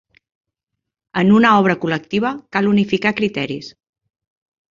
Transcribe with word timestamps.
En 1.23 1.33
una 1.39 1.51
obra 1.65 1.75
col·lectiva 1.83 2.33
cal 2.57 2.71
unificar 2.73 3.13
criteris. 3.21 3.71